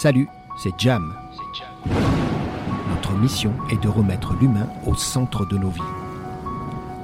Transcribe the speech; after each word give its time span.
Salut, 0.00 0.28
c'est 0.56 0.78
Jam. 0.78 1.12
Notre 2.88 3.14
mission 3.14 3.52
est 3.68 3.82
de 3.82 3.88
remettre 3.88 4.32
l'humain 4.40 4.68
au 4.86 4.94
centre 4.94 5.44
de 5.44 5.58
nos 5.58 5.70
vies. 5.70 5.80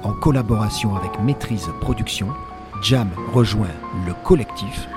En 0.03 0.13
collaboration 0.13 0.95
avec 0.95 1.19
Maîtrise 1.21 1.67
Production, 1.81 2.29
Jam 2.81 3.09
rejoint 3.33 3.75
le 4.07 4.13
collectif 4.23 4.87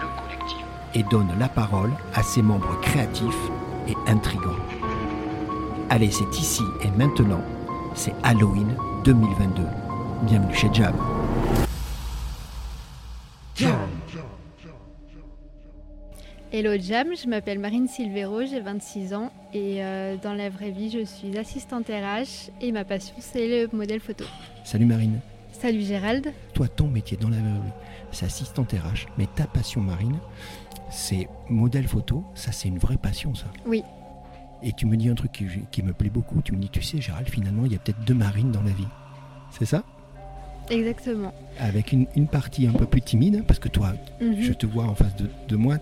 et 0.95 1.03
donne 1.11 1.33
la 1.41 1.48
parole 1.48 1.91
à 2.15 2.23
ses 2.23 2.41
membres 2.41 2.80
créatifs 2.83 3.51
et 3.89 3.97
intrigants. 4.07 4.55
Allez, 5.91 6.12
c'est 6.12 6.39
ici 6.39 6.62
et 6.85 6.91
maintenant, 6.93 7.43
c'est 7.95 8.15
Halloween 8.23 8.77
2022. 9.02 9.65
Bienvenue 10.23 10.55
chez 10.55 10.71
Jam. 10.73 10.95
Hello 16.51 16.70
Jam, 16.80 17.09
je 17.15 17.29
m'appelle 17.29 17.59
Marine 17.59 17.88
Silvero, 17.88 18.47
j'ai 18.47 18.61
26 18.61 19.12
ans 19.12 19.30
et 19.52 19.84
euh, 19.84 20.16
dans 20.16 20.33
la 20.33 20.48
vraie 20.48 20.71
vie 20.71 20.88
je 20.91 21.05
suis 21.05 21.37
assistante 21.37 21.88
RH 21.88 22.51
et 22.62 22.73
ma 22.73 22.87
passion 22.87 23.15
c'est 23.19 23.47
le 23.47 23.77
modèle 23.77 24.01
photo. 24.01 24.24
Salut 24.65 24.87
Marine. 24.87 25.21
Salut 25.52 25.83
Gérald. 25.83 26.33
Toi, 26.55 26.69
ton 26.69 26.88
métier 26.88 27.19
dans 27.19 27.29
la 27.29 27.37
vraie 27.37 27.52
vie, 27.52 27.73
c'est 28.12 28.24
assistante 28.24 28.73
RH, 28.73 29.09
mais 29.19 29.27
ta 29.27 29.47
passion 29.47 29.83
Marine, 29.83 30.19
c'est 30.91 31.29
modèle 31.51 31.87
photo, 31.87 32.24
ça 32.34 32.51
c'est 32.51 32.69
une 32.69 32.79
vraie 32.79 32.96
passion 32.96 33.35
ça. 33.35 33.49
Oui. 33.66 33.83
Et 34.62 34.73
tu 34.73 34.87
me 34.87 34.96
dis 34.96 35.10
un 35.10 35.15
truc 35.15 35.33
qui, 35.33 35.46
qui 35.71 35.83
me 35.83 35.93
plaît 35.93 36.09
beaucoup, 36.09 36.41
tu 36.41 36.52
me 36.52 36.60
dis, 36.62 36.71
tu 36.71 36.80
sais 36.80 36.99
Gérald, 36.99 37.29
finalement 37.29 37.66
il 37.66 37.73
y 37.73 37.77
a 37.77 37.79
peut-être 37.79 38.02
deux 38.07 38.15
Marines 38.15 38.52
dans 38.52 38.62
la 38.62 38.71
vie. 38.71 38.88
C'est 39.51 39.66
ça? 39.66 39.85
Exactement. 40.71 41.33
Avec 41.59 41.93
une, 41.93 42.07
une 42.16 42.27
partie 42.29 42.66
un 42.66 42.73
peu 42.73 42.87
plus 42.87 43.01
timide, 43.02 43.45
parce 43.47 43.59
que 43.59 43.69
toi, 43.69 43.93
Mhm. 44.21 44.37
je 44.41 44.52
te 44.52 44.66
vois 44.66 44.85
en 44.85 44.95
face 44.95 45.15
de, 45.16 45.29
de 45.49 45.57
moi, 45.57 45.77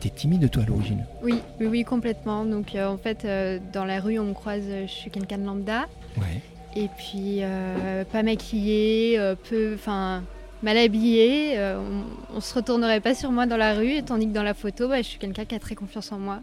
tu 0.00 0.08
es 0.08 0.10
timide 0.10 0.50
toi 0.50 0.62
à 0.62 0.66
l'origine. 0.66 1.04
Oui, 1.22 1.34
oui, 1.60 1.66
oui, 1.66 1.84
complètement. 1.84 2.44
Donc 2.44 2.74
euh, 2.74 2.86
en 2.88 2.96
fait, 2.96 3.24
euh, 3.24 3.58
dans 3.72 3.84
la 3.84 4.00
rue, 4.00 4.18
on 4.18 4.24
me 4.24 4.32
croise, 4.34 4.62
euh, 4.68 4.86
je 4.86 4.92
suis 4.92 5.10
quelqu'un 5.10 5.38
de 5.38 5.44
lambda. 5.44 5.86
Ouais. 6.16 6.40
Et 6.76 6.88
puis, 6.96 7.38
euh, 7.42 8.04
pas 8.04 8.22
maquillée, 8.22 9.18
peu, 9.48 9.74
enfin, 9.74 10.22
mal 10.62 10.76
habillée. 10.78 11.56
on, 11.58 12.36
on 12.36 12.40
se 12.40 12.54
retournerait 12.54 13.00
pas 13.00 13.14
sur 13.14 13.32
moi 13.32 13.46
dans 13.46 13.56
la 13.56 13.74
rue, 13.74 14.02
tandis 14.04 14.26
que 14.28 14.32
dans 14.32 14.42
la 14.44 14.54
photo, 14.54 14.88
bah, 14.88 14.98
je 15.02 15.06
suis 15.08 15.18
quelqu'un 15.18 15.44
qui 15.44 15.54
a 15.54 15.58
très 15.58 15.74
confiance 15.74 16.12
en 16.12 16.18
moi 16.18 16.40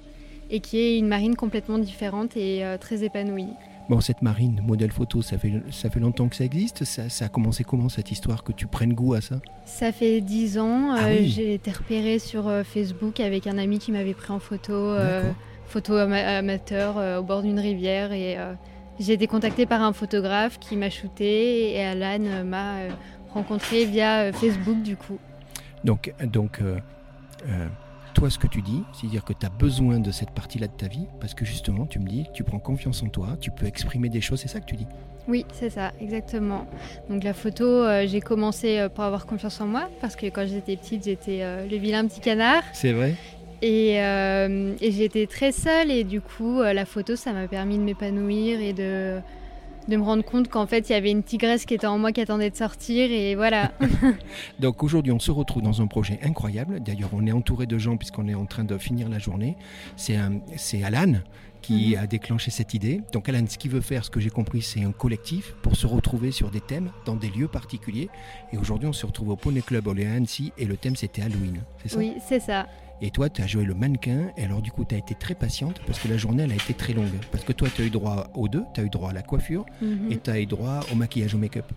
et 0.50 0.60
qui 0.60 0.78
est 0.80 0.98
une 0.98 1.08
marine 1.08 1.36
complètement 1.36 1.78
différente 1.78 2.36
et 2.38 2.62
très 2.80 3.04
épanouie. 3.04 3.48
Bon, 3.90 4.02
cette 4.02 4.22
marine, 4.22 4.62
modèle 4.66 4.92
photo, 4.92 5.22
ça 5.22 5.38
fait, 5.38 5.62
ça 5.72 5.90
fait 5.90 6.02
longtemps 6.02 6.28
que 6.28 6.36
ça 6.36 6.44
existe. 6.44 6.84
Ça, 6.84 7.08
ça 7.08 7.26
a 7.26 7.30
commencé 7.30 7.64
comment 7.64 7.88
cette 7.88 8.12
histoire 8.12 8.44
que 8.44 8.52
tu 8.52 8.68
prennes 8.68 8.94
goût 8.94 9.14
à 9.14 9.22
ça? 9.22 9.38
Ça 9.64 9.94
fait 9.94 10.20
dix 10.20 10.60
ans, 10.60 10.92
Ah 10.92 11.06
euh, 11.06 11.16
oui. 11.20 11.28
j'ai 11.30 11.54
été 11.54 11.72
repérée 11.72 12.20
sur 12.20 12.50
euh, 12.50 12.64
Facebook 12.66 13.22
avec 13.22 13.48
un 13.48 13.58
ami 13.58 13.80
qui 13.80 13.94
m'avait 13.94 14.14
pris 14.14 14.34
en 14.34 14.40
photo, 14.40 14.74
euh, 14.74 15.32
photo 15.68 15.96
ama- 15.96 16.38
amateur 16.38 16.98
euh, 16.98 17.20
au 17.20 17.24
bord 17.24 17.44
d'une 17.44 17.60
rivière 17.60 18.12
et 18.12 18.36
j'ai 19.00 19.14
été 19.14 19.26
contactée 19.28 19.66
par 19.66 19.82
un 19.82 19.94
photographe 19.94 20.60
qui 20.60 20.76
m'a 20.76 20.90
shooté 20.90 21.72
et 21.76 21.82
Alan 21.86 22.44
m'a 22.44 22.80
rencontrée 23.34 23.86
via 23.86 24.34
Facebook 24.34 24.82
du 24.82 24.98
coup. 24.98 25.18
Donc, 25.86 26.14
donc 26.24 26.60
toi, 28.18 28.32
ce 28.32 28.40
que 28.40 28.48
tu 28.48 28.64
dis, 28.64 28.82
c'est-à-dire 28.94 29.24
que 29.24 29.32
tu 29.32 29.46
as 29.46 29.50
besoin 29.50 30.00
de 30.00 30.10
cette 30.10 30.32
partie-là 30.32 30.66
de 30.66 30.74
ta 30.74 30.88
vie, 30.88 31.06
parce 31.20 31.36
que 31.36 31.46
justement, 31.46 31.86
tu 31.86 32.00
me 32.00 32.08
dis, 32.08 32.26
tu 32.34 32.44
prends 32.44 32.58
confiance 32.58 33.04
en 33.04 33.10
toi, 33.10 33.38
tu 33.40 33.52
peux 33.52 33.68
exprimer 33.68 34.10
des 34.10 34.22
choses, 34.22 34.40
c'est 34.40 34.48
ça 34.48 34.60
que 34.60 34.66
tu 34.66 34.76
dis. 34.76 34.88
Oui, 35.28 35.46
c'est 35.54 35.70
ça, 35.70 35.92
exactement. 36.02 36.66
Donc 37.12 37.24
la 37.24 37.36
photo, 37.36 37.64
euh, 37.64 38.08
j'ai 38.08 38.20
commencé 38.20 38.80
euh, 38.80 38.90
pour 38.90 39.04
avoir 39.04 39.28
confiance 39.28 39.62
en 39.62 39.68
moi 39.68 39.88
parce 40.02 40.16
que 40.16 40.26
quand 40.26 40.48
j'étais 40.48 40.78
petite, 40.78 41.04
j'étais 41.06 41.44
euh, 41.44 41.68
le 41.70 41.78
vilain 41.78 42.08
petit 42.08 42.20
canard. 42.20 42.64
C'est 42.74 42.92
vrai. 42.92 43.14
Et, 43.62 44.02
euh, 44.02 44.74
et 44.82 44.92
j'étais 44.92 45.28
très 45.28 45.52
seule 45.52 45.92
et 45.92 46.04
du 46.04 46.20
coup, 46.20 46.64
la 46.64 46.86
photo, 46.86 47.16
ça 47.16 47.34
m'a 47.34 47.48
permis 47.48 47.78
de 47.78 47.84
m'épanouir 47.84 48.60
et 48.62 48.74
de, 48.74 49.20
de 49.88 49.96
me 49.98 50.04
rendre 50.04 50.24
compte 50.24 50.48
qu'en 50.50 50.68
fait, 50.68 50.90
il 50.90 50.94
y 50.94 50.96
avait 50.96 51.12
une 51.12 51.24
tigresse 51.24 51.66
qui 51.66 51.74
était 51.74 51.88
en 51.88 51.98
moi 51.98 52.12
qui 52.12 52.22
attendait 52.22 52.50
de 52.50 52.56
sortir 52.56 53.12
et 53.12 53.36
voilà. 53.36 53.72
Donc 54.60 54.84
aujourd'hui, 54.84 55.12
on 55.12 55.20
se 55.20 55.32
retrouve 55.32 55.62
dans 55.64 55.82
un 55.82 55.88
projet 55.88 56.20
incroyable. 56.24 56.80
D'ailleurs, 56.82 57.10
on 57.14 57.26
est 57.26 57.32
entouré 57.32 57.66
de 57.66 57.78
gens 57.78 57.98
puisqu'on 57.98 58.28
est 58.28 58.36
en 58.36 58.46
train 58.46 58.64
de 58.64 58.78
finir 58.78 59.10
la 59.10 59.20
journée. 59.20 59.56
C'est 59.96 60.84
Alan 60.84 61.14
qui 61.62 61.96
Mhm. 61.96 62.04
a 62.04 62.08
déclenché 62.08 62.52
cette 62.52 62.74
idée. 62.74 63.02
Donc 63.14 63.28
Alan, 63.30 63.44
ce 63.50 63.58
qu'il 63.58 63.72
veut 63.72 63.82
faire, 63.82 64.06
ce 64.06 64.10
que 64.10 64.20
j'ai 64.20 64.30
compris, 64.30 64.62
c'est 64.62 64.84
un 64.84 64.92
collectif 64.92 65.54
pour 65.62 65.76
se 65.76 65.88
retrouver 65.88 66.32
sur 66.32 66.50
des 66.52 66.62
thèmes 66.62 66.92
dans 67.06 67.16
des 67.16 67.30
lieux 67.30 67.48
particuliers. 67.48 68.10
Et 68.54 68.58
aujourd'hui, 68.58 68.88
on 68.88 68.94
se 68.94 69.06
retrouve 69.06 69.30
au 69.30 69.36
Poney 69.36 69.62
Club 69.62 69.88
Orléans 69.88 70.12
à 70.12 70.16
Annecy 70.16 70.54
et 70.58 70.66
le 70.66 70.78
thème 70.78 70.96
c'était 70.96 71.22
Halloween. 71.24 71.62
C'est 71.82 71.90
ça? 71.90 71.98
Oui, 71.98 72.14
c'est 72.26 72.40
ça. 72.40 72.68
Et 73.02 73.12
toi, 73.12 73.30
tu 73.30 73.42
as 73.44 73.48
joué 73.48 73.64
le 73.64 73.76
mannequin, 73.76 74.32
et 74.38 74.46
alors 74.46 74.62
du 74.62 74.72
coup, 74.72 74.84
tu 74.84 74.96
as 74.96 74.98
été 74.98 75.14
très 75.14 75.36
patiente 75.36 75.80
parce 75.86 76.00
que 76.00 76.08
la 76.08 76.18
journée, 76.18 76.44
elle 76.44 76.52
a 76.52 76.56
été 76.56 76.74
très 76.74 76.94
longue. 76.94 77.14
Parce 77.32 77.44
que 77.44 77.54
toi, 77.54 77.68
tu 77.74 77.84
as 77.84 77.86
eu 77.86 77.90
droit 77.92 78.28
aux 78.34 78.48
deux, 78.48 78.64
tu 78.74 78.82
as 78.82 78.84
eu 78.84 78.90
droit 78.90 79.12
à 79.12 79.14
la 79.14 79.22
coiffure 79.22 79.66
Mhm. 79.82 80.12
et 80.12 80.18
tu 80.18 80.30
as 80.30 80.40
eu 80.40 80.46
droit 80.48 80.80
au 80.92 80.96
maquillage, 80.96 81.36
au 81.36 81.38
make-up. 81.38 81.72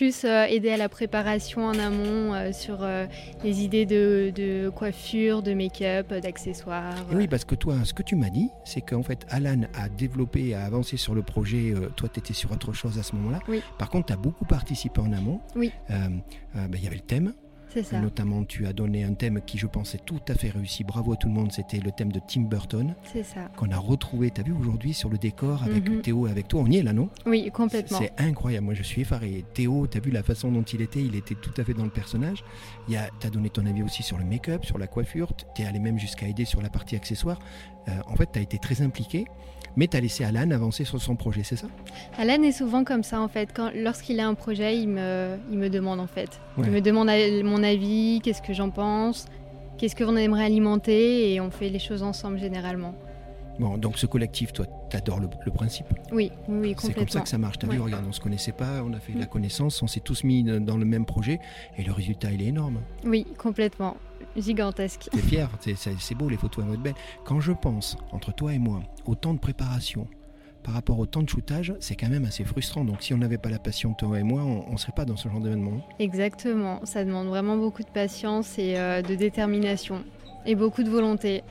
Plus 0.00 0.24
euh, 0.24 0.46
aider 0.46 0.70
à 0.70 0.78
la 0.78 0.88
préparation 0.88 1.66
en 1.66 1.78
amont 1.78 2.32
euh, 2.32 2.52
sur 2.52 2.78
euh, 2.80 3.04
les 3.44 3.62
idées 3.62 3.84
de, 3.84 4.32
de 4.34 4.70
coiffure, 4.70 5.42
de 5.42 5.52
make-up, 5.52 6.08
d'accessoires. 6.08 6.94
Oui, 7.12 7.28
parce 7.28 7.44
que 7.44 7.54
toi, 7.54 7.74
ce 7.84 7.92
que 7.92 8.02
tu 8.02 8.16
m'as 8.16 8.30
dit, 8.30 8.48
c'est 8.64 8.80
qu'en 8.80 9.02
fait, 9.02 9.26
Alan 9.28 9.60
a 9.74 9.90
développé, 9.90 10.54
a 10.54 10.64
avancé 10.64 10.96
sur 10.96 11.14
le 11.14 11.20
projet. 11.20 11.74
toi, 11.96 12.08
tu 12.08 12.18
étais 12.18 12.32
sur 12.32 12.50
autre 12.50 12.72
chose 12.72 12.96
à 12.98 13.02
ce 13.02 13.14
moment-là. 13.16 13.40
Oui. 13.46 13.60
Par 13.76 13.90
contre, 13.90 14.06
tu 14.06 14.12
as 14.14 14.16
beaucoup 14.16 14.46
participé 14.46 15.02
en 15.02 15.12
amont. 15.12 15.42
Oui. 15.54 15.70
Euh, 15.90 16.08
euh, 16.56 16.66
ben, 16.66 16.78
Il 16.78 16.84
y 16.84 16.86
avait 16.86 16.96
le 16.96 17.02
thème. 17.02 17.34
Ça. 17.82 18.00
Notamment, 18.00 18.44
tu 18.44 18.66
as 18.66 18.72
donné 18.72 19.04
un 19.04 19.14
thème 19.14 19.40
qui, 19.46 19.56
je 19.58 19.66
pense, 19.66 19.94
est 19.94 20.04
tout 20.04 20.20
à 20.28 20.34
fait 20.34 20.50
réussi. 20.50 20.82
Bravo 20.84 21.12
à 21.12 21.16
tout 21.16 21.28
le 21.28 21.34
monde. 21.34 21.52
C'était 21.52 21.78
le 21.78 21.90
thème 21.92 22.10
de 22.12 22.20
Tim 22.26 22.42
Burton, 22.42 22.94
C'est 23.04 23.22
ça. 23.22 23.48
qu'on 23.56 23.70
a 23.70 23.76
retrouvé, 23.78 24.30
tu 24.30 24.40
as 24.40 24.44
vu 24.44 24.52
aujourd'hui 24.52 24.92
sur 24.92 25.08
le 25.08 25.18
décor 25.18 25.62
avec 25.62 25.88
Mhm. 25.88 26.00
Théo, 26.02 26.26
avec 26.26 26.48
toi. 26.48 26.62
On 26.62 26.66
y 26.70 26.78
est 26.78 26.82
là, 26.82 26.92
non? 26.92 27.08
Oui, 27.26 27.50
complètement. 27.52 27.98
C'est 27.98 28.12
incroyable, 28.18 28.64
moi 28.64 28.74
je 28.74 28.82
suis 28.82 29.02
effaré. 29.02 29.44
Théo, 29.54 29.86
t'as 29.86 30.00
vu 30.00 30.10
la 30.10 30.22
façon 30.22 30.50
dont 30.50 30.62
il 30.62 30.80
était, 30.82 31.02
il 31.02 31.14
était 31.14 31.34
tout 31.36 31.52
à 31.58 31.64
fait 31.64 31.74
dans 31.74 31.84
le 31.84 31.90
personnage. 31.90 32.44
Il 32.88 32.94
y 32.94 32.96
a- 32.96 33.08
T'as 33.20 33.30
donné 33.30 33.50
ton 33.50 33.66
avis 33.66 33.82
aussi 33.82 34.02
sur 34.02 34.18
le 34.18 34.24
make-up, 34.24 34.64
sur 34.64 34.78
la 34.78 34.86
coiffure, 34.86 35.32
t'es 35.54 35.64
allé 35.64 35.78
même 35.78 35.98
jusqu'à 35.98 36.26
aider 36.26 36.44
sur 36.44 36.62
la 36.62 36.70
partie 36.70 36.96
accessoire. 36.96 37.38
Euh, 37.88 37.92
en 38.06 38.16
fait, 38.16 38.28
t'as 38.32 38.40
été 38.40 38.58
très 38.58 38.82
impliqué, 38.82 39.24
mais 39.76 39.86
t'as 39.86 40.00
laissé 40.00 40.24
Alan 40.24 40.50
avancer 40.50 40.84
sur 40.84 41.00
son 41.00 41.16
projet, 41.16 41.42
c'est 41.44 41.56
ça? 41.56 41.66
Alan 42.18 42.42
est 42.42 42.52
souvent 42.52 42.84
comme 42.84 43.02
ça 43.02 43.20
en 43.20 43.28
fait. 43.28 43.58
Lorsqu'il 43.74 44.20
a 44.20 44.26
un 44.28 44.34
projet, 44.34 44.76
il 44.78 44.88
me, 44.88 45.36
il 45.50 45.58
me 45.58 45.68
demande 45.68 46.00
en 46.00 46.06
fait. 46.06 46.40
Ouais. 46.56 46.64
Il 46.66 46.72
me 46.72 46.80
demande 46.80 47.08
a- 47.08 47.42
mon 47.60 47.64
avis, 47.66 48.20
qu'est-ce 48.22 48.42
que 48.42 48.52
j'en 48.54 48.70
pense, 48.70 49.26
qu'est-ce 49.78 49.94
qu'on 49.94 50.16
aimerait 50.16 50.44
alimenter 50.44 51.32
et 51.34 51.40
on 51.40 51.50
fait 51.50 51.68
les 51.68 51.78
choses 51.78 52.02
ensemble 52.02 52.38
généralement. 52.38 52.94
Bon, 53.58 53.76
donc 53.76 53.98
ce 53.98 54.06
collectif, 54.06 54.54
toi, 54.54 54.64
t'adores 54.88 55.20
le, 55.20 55.28
le 55.44 55.50
principe? 55.52 55.84
Oui, 56.12 56.32
oui, 56.48 56.58
oui, 56.60 56.68
C'est 56.70 56.74
complètement. 56.88 56.94
comme 57.02 57.08
ça 57.10 57.20
que 57.20 57.28
ça 57.28 57.36
marche. 57.36 57.58
T'as 57.58 57.66
vu, 57.66 57.76
Ouais. 57.76 57.84
regarde, 57.84 58.06
on 58.08 58.12
se 58.12 58.20
connaissait 58.20 58.52
pas, 58.52 58.82
on 58.82 58.94
a 58.94 59.00
fait 59.00 59.12
de 59.12 59.18
la 59.18 59.26
Mm. 59.26 59.28
connaissance, 59.28 59.82
on 59.82 59.86
s'est 59.86 60.00
tous 60.00 60.24
mis 60.24 60.42
dans 60.42 60.78
le 60.78 60.84
même 60.86 61.04
projet, 61.04 61.38
et 61.76 61.82
le 61.82 61.92
résultat, 61.92 62.30
il 62.32 62.40
est 62.40 62.46
énorme. 62.46 62.80
Oui, 63.04 63.26
complètement. 63.36 63.96
Gigantesque. 64.36 65.08
T'es 65.12 65.18
fier, 65.18 65.50
c'est- 65.60 66.14
beau, 66.14 66.28
les 66.30 66.36
photos 66.38 66.64
à 66.64 66.68
mode 66.68 66.80
belle. 66.80 66.94
Quand 67.24 67.40
je 67.40 67.52
pense, 67.52 67.98
entre 68.12 68.32
toi 68.32 68.54
et 68.54 68.58
moi, 68.58 68.80
au 69.04 69.14
temps 69.14 69.34
de 69.34 69.38
préparation 69.40 70.06
par 70.62 70.74
rapport 70.74 70.98
au 70.98 71.06
temps 71.06 71.22
de 71.22 71.28
shootage, 71.28 71.74
c'est 71.80 71.96
quand 71.96 72.08
même 72.08 72.24
assez 72.24 72.44
frustrant. 72.44 72.84
Donc 72.84 73.02
si 73.02 73.14
on 73.14 73.18
n'avait 73.18 73.38
pas 73.38 73.50
la 73.50 73.58
passion, 73.58 73.94
toi 73.94 74.18
et 74.18 74.22
moi, 74.22 74.42
on 74.42 74.72
ne 74.72 74.76
serait 74.78 74.92
pas 74.92 75.04
dans 75.04 75.16
ce 75.16 75.28
genre 75.28 75.40
d'événement. 75.40 75.80
Exactement. 75.98 76.80
Ça 76.84 77.04
demande 77.04 77.28
vraiment 77.28 77.56
beaucoup 77.56 77.82
de 77.82 77.88
patience 77.88 78.58
et 78.58 78.78
euh, 78.78 79.02
de 79.02 79.14
détermination 79.14 80.04
et 80.46 80.54
beaucoup 80.54 80.82
de 80.82 80.90
volonté. 80.90 81.42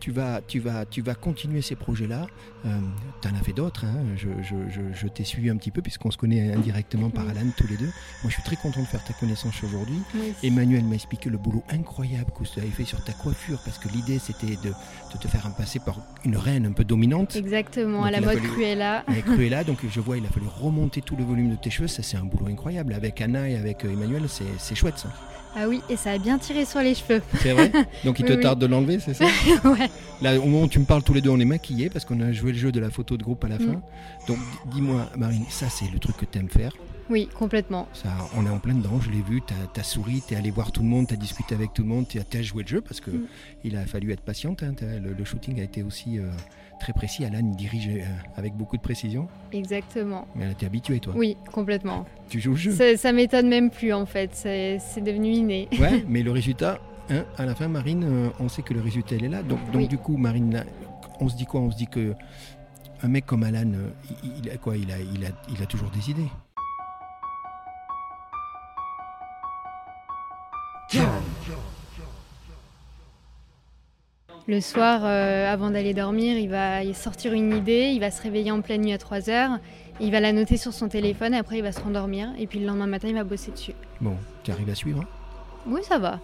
Tu 0.00 0.10
vas, 0.10 0.40
tu 0.46 0.58
vas, 0.60 0.86
tu 0.86 1.02
vas 1.02 1.14
continuer 1.14 1.60
ces 1.62 1.76
projets-là. 1.76 2.26
Euh, 2.66 2.78
tu 3.20 3.28
en 3.28 3.32
as 3.34 3.42
fait 3.42 3.52
d'autres. 3.52 3.84
hein. 3.84 3.96
Je, 4.16 4.28
je- 4.42 4.68
je- 4.70 4.92
je 4.94 5.06
t'ai 5.08 5.24
suivi 5.24 5.50
un 5.50 5.56
petit 5.56 5.70
peu 5.70 5.82
puisqu'on 5.82 6.10
se 6.10 6.16
connaît 6.16 6.52
indirectement 6.52 7.10
par. 7.10 7.28
Alan 7.28 7.46
tous 7.56 7.66
les 7.68 7.76
deux. 7.76 7.84
Moi, 7.84 8.28
je 8.28 8.30
suis 8.30 8.42
très 8.42 8.56
content 8.56 8.80
de 8.80 8.86
faire 8.86 9.04
ta 9.04 9.12
connaissance 9.12 9.62
aujourd'hui. 9.62 10.00
Emmanuel 10.42 10.84
m'a 10.84 10.94
expliqué 10.94 11.28
le 11.30 11.36
boulot 11.38 11.62
incroyable 11.70 12.32
que 12.36 12.44
tu 12.44 12.58
avais 12.58 12.68
fait 12.70 12.84
sur 12.84 13.04
ta 13.04 13.12
coiffure 13.12 13.58
parce 13.64 13.78
que 13.78 13.88
l'idée 13.88 14.18
c'était 14.18 14.56
de, 14.56 14.70
de 15.12 15.18
te 15.20 15.28
faire 15.28 15.48
passer 15.56 15.78
par 15.80 16.00
une 16.24 16.36
reine 16.36 16.66
un 16.66 16.72
peu 16.72 16.82
dominante. 16.84 17.36
Exactement, 17.36 17.98
Donc, 17.98 18.06
à 18.06 18.10
la 18.10 18.20
mode 18.20 18.38
fallu- 18.38 18.48
Cruella. 18.52 19.04
Cruella, 19.26 19.64
donc 19.64 19.78
je 19.88 20.00
vois, 20.00 20.16
il 20.16 20.24
a 20.24 20.28
fallu 20.28 20.46
remonter 20.46 21.02
tout 21.02 21.14
le 21.16 21.24
volume 21.24 21.50
de 21.50 21.56
tes 21.56 21.70
cheveux. 21.70 21.88
Ça, 21.88 22.02
c'est 22.02 22.16
un 22.16 22.24
boulot 22.24 22.46
incroyable. 22.46 22.94
Avec 22.94 23.20
Anna 23.20 23.48
et 23.48 23.56
avec 23.56 23.84
Emmanuel, 23.84 24.22
c'est 24.28 24.44
c'est 24.58 24.74
chouette 24.74 24.98
ça. 24.98 25.12
Ah 25.56 25.68
oui, 25.68 25.80
et 25.88 25.96
ça 25.96 26.12
a 26.12 26.18
bien 26.18 26.38
tiré 26.38 26.64
sur 26.64 26.80
les 26.80 26.94
cheveux. 26.94 27.20
C'est 27.42 27.52
vrai 27.52 27.72
Donc 28.04 28.18
il 28.20 28.24
te 28.24 28.32
Oui, 28.32 28.40
tarde 28.40 28.58
de 28.60 28.66
l'enlever, 28.66 28.98
c'est 29.00 29.14
ça 29.14 29.24
ouais. 29.64 29.90
Là, 30.22 30.38
au 30.38 30.44
moment 30.44 30.62
où 30.62 30.68
tu 30.68 30.78
me 30.78 30.84
parles 30.84 31.02
tous 31.02 31.12
les 31.14 31.20
deux, 31.20 31.30
on 31.30 31.40
est 31.40 31.44
maquillés 31.44 31.90
parce 31.90 32.04
qu'on 32.04 32.20
a 32.20 32.30
joué 32.32 32.52
le 32.52 32.58
jeu 32.58 32.70
de 32.72 32.78
la 32.80 32.90
photo 32.90 33.16
de 33.16 33.22
groupe 33.24 33.44
à 33.44 33.48
la 33.48 33.56
Mm. 33.56 33.66
fin. 33.66 33.82
Donc, 34.28 34.38
dis-moi, 34.72 35.08
Marine, 35.16 35.44
ça, 35.48 35.66
c'est 35.68 35.90
le 35.92 35.98
truc 35.98 36.16
que 36.18 36.24
tu 36.24 36.38
aimes 36.38 36.48
faire. 36.48 36.72
Oui, 37.10 37.28
complètement. 37.36 37.88
Ça, 37.92 38.08
on 38.36 38.46
est 38.46 38.48
en 38.50 38.58
plein 38.60 38.74
dedans, 38.74 39.00
je 39.00 39.10
l'ai 39.10 39.20
vu, 39.22 39.42
t'as 39.42 39.80
as 39.80 39.84
souri, 39.84 40.22
t'es 40.26 40.36
allé 40.36 40.50
voir 40.50 40.70
tout 40.72 40.82
le 40.82 40.88
monde, 40.88 41.08
t'as 41.08 41.16
discuté 41.16 41.54
avec 41.54 41.74
tout 41.74 41.82
le 41.82 41.88
monde, 41.88 42.06
t'as 42.08 42.38
as 42.38 42.42
joué 42.42 42.62
le 42.62 42.68
jeu 42.68 42.80
parce 42.80 43.00
que 43.00 43.10
Mm. 43.10 43.26
il 43.64 43.76
a 43.76 43.84
fallu 43.84 44.12
être 44.12 44.22
patiente. 44.22 44.62
hein, 44.62 44.72
le, 44.80 45.12
le 45.12 45.24
shooting 45.24 45.60
a 45.60 45.64
été 45.64 45.82
aussi 45.82 46.18
euh, 46.18 46.30
très 46.78 46.92
précis. 46.92 47.24
Alan 47.24 47.38
il 47.40 47.56
dirige 47.56 47.88
euh, 47.88 48.04
avec 48.36 48.54
beaucoup 48.54 48.76
de 48.76 48.82
précision, 48.82 49.26
Exactement. 49.52 50.26
mais 50.36 50.54
t'es 50.54 50.66
habitué 50.66 51.00
toi. 51.00 51.12
Oui, 51.16 51.36
complètement. 51.52 52.06
Tu 52.28 52.40
joues 52.40 52.52
le 52.52 52.56
jeu. 52.56 52.72
Ça, 52.72 52.96
ça 52.96 53.12
m'étonne 53.12 53.48
même 53.48 53.70
plus 53.70 53.92
en 53.92 54.06
fait. 54.06 54.30
C'est 54.34 55.00
devenu 55.02 55.32
inné. 55.32 55.68
Ouais, 55.80 56.04
mais 56.08 56.22
le 56.22 56.30
résultat, 56.30 56.78
hein, 57.10 57.24
à 57.36 57.44
la 57.44 57.54
fin, 57.56 57.66
Marine, 57.68 58.04
euh, 58.04 58.28
on 58.38 58.48
sait 58.48 58.62
que 58.62 58.72
le 58.72 58.80
résultat 58.80 59.16
il 59.16 59.24
est 59.24 59.28
là. 59.28 59.42
Donc, 59.42 59.58
donc 59.72 59.74
Oui. 59.82 59.88
du 59.88 59.98
coup, 59.98 60.16
Marine, 60.16 60.52
là, 60.52 60.64
on 61.18 61.28
se 61.28 61.36
dit 61.36 61.44
quoi? 61.44 61.60
On 61.60 61.70
se 61.72 61.76
dit 61.76 61.88
que 61.88 62.14
un 63.02 63.08
mec 63.08 63.24
comme 63.26 63.42
Alan, 63.42 63.72
il, 64.22 64.30
il 64.44 64.50
a 64.50 64.56
quoi? 64.58 64.76
Il 64.76 64.92
a, 64.92 64.98
il, 64.98 65.24
a, 65.24 65.30
il 65.52 65.62
a 65.62 65.66
toujours 65.66 65.90
des 65.90 66.10
idées. 66.10 66.28
Le 74.46 74.60
soir, 74.60 75.02
euh, 75.04 75.52
avant 75.52 75.70
d'aller 75.70 75.94
dormir, 75.94 76.36
il 76.36 76.48
va 76.48 76.82
sortir 76.94 77.32
une 77.34 77.54
idée, 77.56 77.90
il 77.94 78.00
va 78.00 78.10
se 78.10 78.20
réveiller 78.22 78.50
en 78.50 78.60
pleine 78.62 78.80
nuit 78.82 78.92
à 78.92 78.98
3 78.98 79.30
heures, 79.30 79.58
il 80.00 80.10
va 80.10 80.18
la 80.20 80.32
noter 80.32 80.56
sur 80.56 80.72
son 80.72 80.88
téléphone, 80.88 81.34
après 81.34 81.58
il 81.58 81.62
va 81.62 81.72
se 81.72 81.80
rendormir, 81.80 82.30
et 82.38 82.46
puis 82.46 82.58
le 82.58 82.66
lendemain 82.66 82.86
matin, 82.86 83.08
il 83.08 83.14
va 83.14 83.22
bosser 83.22 83.52
dessus. 83.52 83.74
Bon, 84.00 84.16
tu 84.42 84.50
arrives 84.50 84.70
à 84.70 84.74
suivre 84.74 85.02
hein? 85.02 85.06
Oui, 85.66 85.82
ça 85.86 85.98
va. 85.98 86.18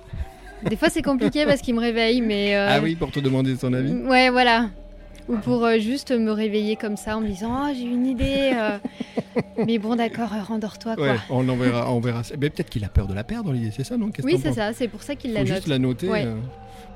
Des 0.62 0.76
fois, 0.76 0.88
c'est 0.88 1.02
compliqué 1.02 1.44
parce 1.44 1.61
qu'il 1.61 1.75
me 1.75 1.81
réveille, 1.81 2.23
mais. 2.23 2.56
euh, 2.56 2.67
Ah 2.70 2.81
oui, 2.82 2.96
pour 2.96 3.12
te 3.12 3.20
demander 3.20 3.55
son 3.56 3.73
avis? 3.75 3.93
Ouais, 3.93 4.31
voilà. 4.31 4.70
Ou 5.28 5.37
pour 5.38 5.64
euh, 5.64 5.78
juste 5.78 6.12
me 6.12 6.31
réveiller 6.31 6.76
comme 6.76 6.96
ça 6.96 7.17
en 7.17 7.20
me 7.20 7.26
disant 7.26 7.64
Oh, 7.69 7.73
j'ai 7.75 7.82
une 7.84 8.06
idée. 8.06 8.52
euh. 8.55 8.78
mais 9.67 9.78
bon, 9.78 9.96
d'accord, 9.96 10.32
euh, 10.32 10.43
rendors-toi, 10.43 10.94
quoi. 10.96 11.06
Ouais, 11.12 11.17
on 11.31 11.49
en 11.49 11.56
verra, 11.56 11.90
on 11.93 12.00
verra. 12.00 12.23
Mais 12.40 12.50
peut-être 12.50 12.70
qu'il 12.70 12.84
a 12.84 12.88
peur 12.88 13.06
de 13.06 13.14
la 13.14 13.25
perdre, 13.25 13.52
l'idée, 13.52 13.70
c'est 13.76 13.84
ça, 13.84 13.96
non? 13.96 14.11
Qu'est-ce 14.11 14.26
que 14.26 14.32
Oui, 14.32 14.34
t'en 14.34 14.38
c'est 14.43 14.49
penses? 14.49 14.56
ça, 14.56 14.73
c'est 14.73 14.88
pour 14.88 15.02
ça 15.02 15.14
qu'il 15.17 15.32
la 15.32 15.40
Faut 15.40 15.46
note. 15.49 15.56
juste 15.56 15.69
la 15.69 15.78
noter. 15.78 16.08
Ouais. 16.08 16.25
euh. 16.26 16.37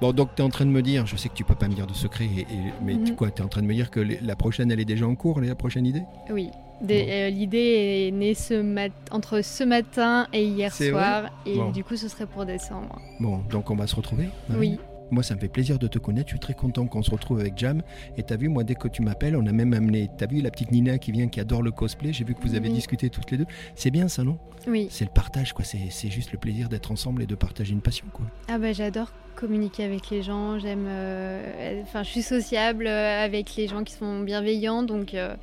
Bon, 0.00 0.12
donc 0.12 0.30
tu 0.34 0.40
es 0.40 0.44
en 0.44 0.48
train 0.48 0.64
de 0.64 0.70
me 0.70 0.80
dire, 0.80 1.06
je 1.06 1.14
sais 1.16 1.28
que 1.28 1.34
tu 1.34 1.44
peux 1.44 1.54
pas 1.54 1.68
me 1.68 1.74
dire 1.74 1.86
de 1.86 1.92
secret, 1.92 2.24
et, 2.24 2.40
et- 2.40 2.46
mais 2.82 2.94
tu 2.94 3.10
Mhm. 3.10 3.16
quoi 3.16 3.30
Tu 3.30 3.42
es 3.42 3.44
en 3.44 3.48
train 3.48 3.60
de 3.60 3.66
me 3.66 3.74
dire 3.74 3.90
que 3.90 4.00
les- 4.00 4.18
la 4.22 4.34
prochaine, 4.36 4.70
elle 4.70 4.80
est 4.80 4.84
déjà 4.86 5.06
en 5.06 5.14
cours, 5.14 5.40
la 5.40 5.54
prochaine 5.54 5.84
idée? 5.84 6.02
Oui. 6.30 6.48
Des- 6.80 7.02
Bon. 7.02 7.08
euh, 7.10 7.28
L'idée 7.28 8.06
est 8.08 8.10
née 8.10 8.32
ce 8.34 8.54
mat- 8.62 8.92
entre 9.10 9.42
ce 9.42 9.62
matin 9.64 10.26
et 10.32 10.42
hier 10.44 10.72
C'est 10.72 10.88
soir, 10.90 11.24
et 11.44 11.56
Bon. 11.56 11.70
du 11.70 11.84
coup, 11.84 11.96
ce 11.96 12.08
serait 12.08 12.24
pour 12.24 12.46
décembre. 12.46 12.98
Bon, 13.18 13.40
donc 13.50 13.70
on 13.70 13.74
va 13.76 13.86
se 13.86 13.94
retrouver 13.96 14.28
Marine 14.48 14.78
Oui. 14.78 14.78
Moi, 15.10 15.22
ça 15.22 15.34
me 15.34 15.40
fait 15.40 15.48
plaisir 15.48 15.78
de 15.78 15.86
te 15.88 15.98
connaître. 15.98 16.28
Je 16.28 16.32
suis 16.34 16.40
très 16.40 16.54
content 16.54 16.86
qu'on 16.86 17.02
se 17.02 17.10
retrouve 17.10 17.40
avec 17.40 17.56
Jam. 17.58 17.82
Et 18.16 18.22
t'as 18.22 18.36
vu, 18.36 18.48
moi, 18.48 18.64
dès 18.64 18.74
que 18.74 18.88
tu 18.88 19.02
m'appelles, 19.02 19.36
on 19.36 19.46
a 19.46 19.52
même 19.52 19.72
amené. 19.74 20.08
T'as 20.16 20.26
vu 20.26 20.40
la 20.40 20.50
petite 20.50 20.70
Nina 20.72 20.98
qui 20.98 21.12
vient, 21.12 21.28
qui 21.28 21.40
adore 21.40 21.62
le 21.62 21.70
cosplay. 21.70 22.12
J'ai 22.12 22.24
vu 22.24 22.34
que 22.34 22.42
vous 22.42 22.54
avez 22.54 22.68
Oui. 22.68 22.74
discuté 22.74 23.10
toutes 23.10 23.30
les 23.30 23.38
deux. 23.38 23.46
C'est 23.74 23.90
bien 23.90 24.08
ça, 24.08 24.24
non? 24.24 24.38
Oui. 24.66 24.88
C'est 24.90 25.04
le 25.04 25.10
partage, 25.10 25.52
quoi. 25.52 25.64
C'est 25.64 25.90
c'est 25.90 26.10
juste 26.10 26.32
le 26.32 26.38
plaisir 26.38 26.68
d'être 26.68 26.90
ensemble 26.92 27.22
et 27.22 27.26
de 27.26 27.34
partager 27.34 27.72
une 27.72 27.80
passion, 27.80 28.06
quoi. 28.12 28.26
Ah 28.48 28.58
bah 28.58 28.72
j'adore 28.72 29.12
communiquer 29.36 29.84
avec 29.84 30.10
les 30.10 30.22
gens, 30.22 30.58
j'aime 30.58 30.84
euh, 30.86 31.80
enfin 31.82 32.02
je 32.02 32.10
suis 32.10 32.20
sociable 32.20 32.86
euh, 32.86 33.24
avec 33.24 33.56
les 33.56 33.68
gens 33.68 33.84
qui 33.84 33.94
sont 33.94 34.20
bienveillants 34.20 34.82
donc 34.82 35.14
euh, 35.14 35.34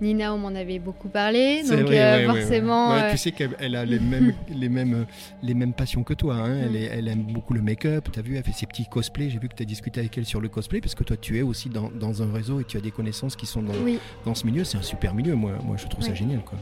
Nina 0.00 0.34
on 0.34 0.38
m'en 0.38 0.48
avait 0.48 0.80
beaucoup 0.80 1.08
parlé 1.08 1.62
donc 1.62 1.78
vrai, 1.80 1.98
euh, 2.00 2.16
ouais, 2.18 2.26
ouais, 2.26 2.32
ouais. 2.32 2.40
forcément 2.40 2.90
Ouais, 2.90 3.02
euh, 3.04 3.10
tu 3.12 3.16
sais 3.16 3.30
qu'elle 3.32 3.56
elle 3.60 3.76
a 3.76 3.84
les 3.84 4.00
mêmes, 4.00 4.34
les 4.54 4.68
mêmes, 4.68 5.06
les 5.42 5.54
mêmes 5.54 5.72
passions 5.72 6.02
que 6.02 6.14
toi. 6.14 6.34
hein. 6.34 6.56
Elle, 6.64 6.72
Mm. 6.72 6.76
est- 6.76 6.90
elle 6.92 7.08
aime 7.08 7.22
beaucoup 7.22 7.54
le 7.54 7.62
make-up. 7.62 8.08
T'as 8.12 8.20
vu, 8.22 8.36
elle 8.36 8.42
fait 8.42 8.52
ses 8.52 8.66
petits 8.66 8.86
cosplays. 8.86 9.30
J'ai 9.30 9.38
vu 9.38 9.48
que 9.48 9.54
tu 9.54 9.62
as 9.62 9.66
discuté 9.66 10.00
avec 10.00 10.18
elle 10.18 10.26
sur 10.26 10.40
le 10.40 10.48
cosplay 10.48 10.80
parce 10.80 10.94
que 10.96 11.04
toi, 11.04 11.16
tu 11.16 11.38
es 11.38 11.42
aussi 11.42 11.68
dans, 11.68 11.90
dans 11.90 12.22
un 12.22 12.32
réseau 12.32 12.60
et 12.60 12.64
tu 12.64 12.76
as 12.76 12.80
des 12.80 12.90
connaissances 12.90 13.36
qui 13.36 13.46
sont 13.46 13.62
dans, 13.62 13.72
oui 13.84 13.98
dans 14.24 14.34
ce 14.34 14.44
milieu. 14.46 14.64
C'est 14.64 14.78
un 14.78 14.82
super 14.82 15.14
milieu. 15.14 15.34
Moi, 15.36 15.52
moi 15.64 15.76
je 15.78 15.86
trouve 15.86 16.02
ça 16.04 16.12
génial, 16.12 16.40
quoi. 16.40 16.58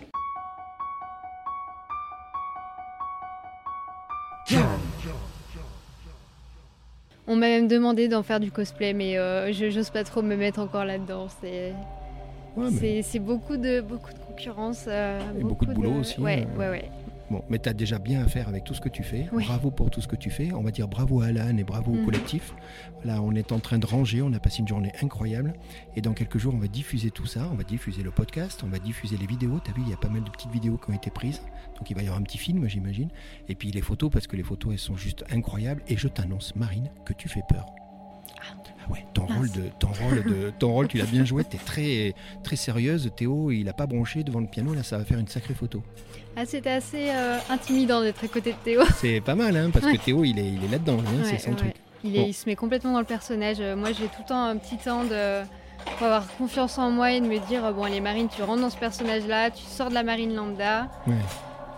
on 7.27 7.37
m'a 7.37 7.47
même 7.47 7.69
demandé 7.69 8.09
d'en 8.09 8.23
faire 8.23 8.41
du 8.41 8.51
cosplay 8.51 8.93
mais 8.95 9.17
euh, 9.17 9.53
je 9.53 9.71
j'ose 9.71 9.91
pas 9.91 10.05
trop 10.05 10.23
me 10.23 10.37
mettre 10.37 10.61
encore 10.61 10.85
là-dedans 10.85 11.29
c'est 11.41 11.73
Ouais, 12.57 12.69
mais- 12.81 13.03
c'est 13.03 13.19
beaucoup 13.19 13.57
de 13.57 13.81
beaucoup 13.81 14.13
de 14.13 14.19
concurrence 14.19 14.85
euh, 14.89 15.21
Et 15.39 15.43
beaucoup 15.43 15.67
de 15.67 15.73
boulot 15.75 15.95
aussi, 16.01 16.21
ouais 16.21 16.47
euh, 16.55 16.59
ouais 16.59 16.69
ouais 16.71 16.91
Bon, 17.31 17.43
mais 17.49 17.59
tu 17.59 17.67
as 17.67 17.73
déjà 17.73 17.99
bien 17.99 18.23
à 18.23 18.29
faire 18.29 18.47
avec 18.49 18.63
tout 18.65 18.75
ce 18.75 18.81
que 18.83 18.91
tu 18.91 19.03
fais. 19.03 19.27
Oui. 19.33 19.45
Bravo 19.47 19.71
pour 19.71 19.89
tout 19.91 20.03
ce 20.03 20.09
que 20.09 20.17
tu 20.17 20.29
fais. 20.29 20.53
On 20.53 20.61
va 20.63 20.71
dire 20.71 20.87
bravo 20.87 21.23
à 21.23 21.27
Alan 21.27 21.57
et 21.57 21.65
bravo 21.65 21.93
au 21.93 21.95
Mhm. 21.95 22.05
collectif. 22.05 22.53
Là, 23.07 23.23
on 23.23 23.35
est 23.35 23.53
en 23.53 23.59
train 23.59 23.79
de 23.79 23.87
ranger. 23.87 24.21
On 24.21 24.35
a 24.35 24.39
passé 24.39 24.59
une 24.61 24.69
journée 24.69 24.93
incroyable. 25.03 25.55
Et 25.97 26.03
dans 26.03 26.13
quelques 26.13 26.37
jours, 26.37 26.53
on 26.55 26.59
va 26.59 26.67
diffuser 26.67 27.11
tout 27.11 27.25
ça. 27.25 27.49
On 27.51 27.55
va 27.55 27.63
diffuser 27.65 28.03
le 28.03 28.11
podcast. 28.11 28.61
On 28.65 28.69
va 28.69 28.79
diffuser 28.79 29.17
les 29.17 29.25
vidéos. 29.27 29.61
Tu 29.65 29.71
as 29.71 29.75
vu, 29.75 29.81
il 29.81 29.89
y 29.89 29.95
a 29.95 29.97
pas 29.97 30.11
mal 30.11 30.23
de 30.25 30.29
petites 30.29 30.51
vidéos 30.51 30.77
qui 30.77 30.91
ont 30.91 30.95
été 30.95 31.09
prises. 31.09 31.41
Donc, 31.79 31.89
il 31.89 31.97
va 31.97 32.03
y 32.03 32.05
avoir 32.05 32.21
un 32.21 32.23
petit 32.25 32.37
film, 32.37 32.69
j'imagine. 32.69 33.09
Et 33.49 33.55
puis 33.55 33.71
les 33.71 33.81
photos, 33.81 34.11
parce 34.11 34.27
que 34.27 34.37
les 34.37 34.43
photos, 34.43 34.73
elles 34.75 34.79
sont 34.79 34.97
juste 34.97 35.25
incroyables. 35.33 35.81
Et 35.89 35.97
je 35.97 36.09
t'annonce, 36.09 36.55
Marine, 36.55 36.91
que 37.07 37.15
tu 37.15 37.31
fais 37.31 37.43
peur. 37.49 37.65
Ah 38.41 38.91
ouais, 38.93 39.05
ton 39.15 39.23
Mince. 39.23 39.37
rôle, 39.39 39.51
de, 39.53 39.63
ton 39.79 39.89
rôle, 39.89 40.25
de, 40.25 40.53
ton 40.59 40.73
rôle, 40.73 40.89
tu 40.89 40.99
l'as 40.99 41.05
bien 41.05 41.25
joué. 41.25 41.45
Tu 41.45 41.57
es 41.57 41.59
très, 41.59 42.15
très 42.43 42.57
sérieuse. 42.57 43.11
Théo, 43.17 43.51
il 43.51 43.69
a 43.69 43.73
pas 43.73 43.87
bronché 43.87 44.25
devant 44.25 44.41
le 44.41 44.47
piano. 44.47 44.75
Là, 44.75 44.83
ça 44.83 44.99
va 44.99 45.05
faire 45.05 45.19
une 45.19 45.29
sacrée 45.29 45.55
photo. 45.55 45.83
ah 46.37 46.45
c'était 46.47 46.71
assez 46.71 47.11
euh, 47.11 47.39
intimidant 47.51 48.01
d'être 48.03 48.25
à 48.25 48.29
côté 48.29 48.53
de 48.53 48.57
Théo 48.65 48.83
C'est 48.97 49.21
pas 49.21 49.35
mal, 49.35 49.57
hein, 49.57 49.71
parce 49.73 49.87
que. 49.87 49.97
Théo, 49.97 50.25
il 50.25 50.39
est, 50.39 50.49
il 50.49 50.65
est 50.65 50.69
là-dedans, 50.73 50.99
hein, 50.99 51.23
c'est 51.25 51.39
son 51.39 51.51
ouais. 51.51 51.57
truc. 51.57 51.75
Il, 52.05 52.17
est- 52.17 52.21
Bon. 52.21 52.27
il 52.29 52.33
se 52.35 52.49
met 52.49 52.57
complètement 52.57 52.93
dans 52.93 52.99
le 53.01 53.05
personnage. 53.05 53.59
Euh, 53.61 53.77
Moi, 53.77 53.91
j'ai 53.93 54.07
tout 54.07 54.21
le 54.23 54.27
temps 54.29 54.45
un 54.45 54.57
petit 54.57 54.77
temps 54.77 55.05
de 55.05 55.43
pour 55.99 56.07
avoir 56.07 56.27
confiance 56.37 56.79
en 56.79 56.91
moi 56.93 57.11
et 57.13 57.21
de 57.21 57.27
me 57.27 57.39
dire 57.49 57.65
euh, 57.65 57.73
bon, 57.73 57.83
allez, 57.85 58.01
Marine, 58.01 58.29
tu 58.29 58.43
rentres 58.43 58.63
dans 58.63 58.71
ce 58.71 58.77
personnage-là, 58.77 59.51
tu 59.51 59.63
sors 59.65 59.89
de 59.89 59.95
la 59.95 60.03
marine 60.05 60.33
lambda, 60.35 60.89
Ouais. 61.09 61.15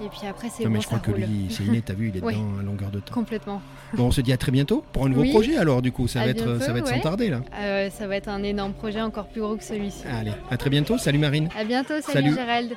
Et 0.01 0.09
puis 0.09 0.27
après, 0.29 0.49
c'est 0.51 0.65
bon, 0.65 0.71
mais 0.71 0.81
je 0.81 0.87
crois 0.87 0.99
que 0.99 1.11
roule. 1.11 1.21
lui, 1.21 1.47
c'est 1.51 1.63
inné, 1.65 1.83
t'as 1.83 1.95
vu, 1.95 2.09
il 2.09 2.17
est 2.17 2.21
Oui. 2.25 2.35
dedans 2.35 2.59
à 2.61 2.63
longueur 2.63 2.91
de 2.91 3.01
temps. 3.01 3.15
Complètement. 3.15 3.61
Bon, 3.95 4.05
on 4.07 4.11
se 4.11 4.21
dit 4.21 4.33
à 4.33 4.37
très 4.37 4.53
bientôt 4.53 4.85
pour 4.93 5.07
un 5.07 5.09
nouveau 5.09 5.23
Oui. 5.23 5.31
projet, 5.31 5.57
alors, 5.57 5.83
du 5.83 5.93
coup, 5.93 6.09
ça 6.09 6.21
À 6.21 6.25
va 6.25 6.31
être, 6.31 6.45
bientôt, 6.45 6.61
ça 6.61 6.73
va 6.73 6.79
être 6.81 6.89
sans 6.89 7.01
tarder, 7.01 7.31
là. 7.31 7.41
Euh, 7.59 7.91
ça 7.91 8.07
va 8.07 8.17
être 8.17 8.29
un 8.29 8.43
énorme 8.43 8.73
projet 8.73 9.01
encore 9.01 9.27
plus 9.29 9.41
gros 9.41 9.57
que 9.57 9.65
celui-ci. 9.65 10.05
Allez, 10.07 10.33
à 10.51 10.57
très 10.57 10.71
bientôt. 10.71 10.99
Salut 10.99 11.19
Marine. 11.19 11.49
À 11.59 11.65
bientôt, 11.65 11.95
salut, 12.01 12.31
Salut. 12.31 12.35
Gérald. 12.35 12.75